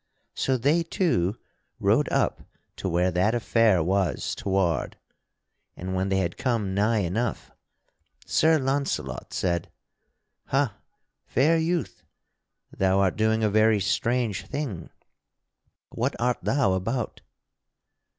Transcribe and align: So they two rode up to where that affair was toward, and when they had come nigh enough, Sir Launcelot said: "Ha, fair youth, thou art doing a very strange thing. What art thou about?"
So 0.33 0.57
they 0.57 0.81
two 0.81 1.37
rode 1.79 2.09
up 2.11 2.41
to 2.77 2.89
where 2.89 3.11
that 3.11 3.35
affair 3.35 3.83
was 3.83 4.33
toward, 4.33 4.97
and 5.77 5.93
when 5.93 6.09
they 6.09 6.17
had 6.17 6.39
come 6.39 6.73
nigh 6.73 7.01
enough, 7.03 7.51
Sir 8.25 8.57
Launcelot 8.57 9.31
said: 9.31 9.69
"Ha, 10.47 10.73
fair 11.27 11.59
youth, 11.59 12.03
thou 12.75 12.99
art 12.99 13.15
doing 13.15 13.43
a 13.43 13.49
very 13.51 13.79
strange 13.79 14.47
thing. 14.47 14.89
What 15.89 16.15
art 16.19 16.39
thou 16.41 16.73
about?" 16.73 17.21